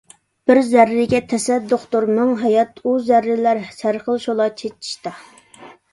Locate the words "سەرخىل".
3.81-4.19